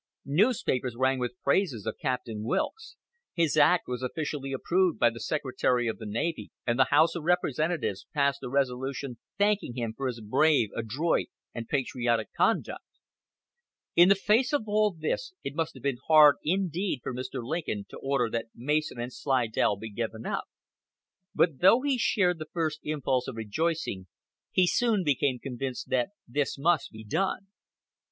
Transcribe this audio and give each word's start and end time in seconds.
Newspapers 0.25 0.95
rang 0.97 1.19
with 1.19 1.39
praises 1.43 1.85
of 1.85 1.93
Captain 2.01 2.41
Wilkes; 2.43 2.95
his 3.35 3.55
act 3.55 3.87
was 3.87 4.01
officially 4.01 4.51
approved 4.51 4.97
by 4.97 5.11
the 5.11 5.19
Secretary 5.19 5.87
of 5.87 5.99
the 5.99 6.07
Navy, 6.07 6.49
and 6.65 6.79
the 6.79 6.85
House 6.89 7.13
of 7.13 7.21
Representatives 7.21 8.07
passed 8.11 8.41
a 8.41 8.49
resolution 8.49 9.19
thanking 9.37 9.75
him 9.75 9.93
for 9.95 10.07
his 10.07 10.19
"brave, 10.19 10.69
adroit, 10.75 11.27
and 11.53 11.67
patriotic 11.67 12.33
conduct." 12.33 12.81
In 13.95 14.09
the 14.09 14.15
face 14.15 14.51
of 14.53 14.63
all 14.65 14.89
this 14.91 15.33
it 15.43 15.53
must 15.53 15.75
have 15.75 15.83
been 15.83 15.99
hard 16.07 16.37
indeed 16.43 17.01
for 17.03 17.13
Mr. 17.13 17.43
Lincoln 17.43 17.85
to 17.89 17.97
order 17.99 18.27
that 18.31 18.47
Mason 18.55 18.99
and 18.99 19.13
Slidell 19.13 19.77
be 19.77 19.91
given 19.91 20.25
up; 20.25 20.45
but 21.35 21.59
though 21.59 21.81
he 21.81 21.99
shared 21.99 22.39
the 22.39 22.49
first 22.51 22.79
impulse 22.81 23.27
of 23.27 23.35
rejoicing, 23.35 24.07
he 24.49 24.65
soon 24.65 25.03
became 25.03 25.37
convinced 25.37 25.89
that 25.89 26.09
this 26.27 26.57
must 26.57 26.89
be 26.91 27.03
done. 27.03 27.49